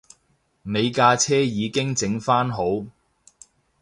[0.63, 2.87] 你架車已經整番好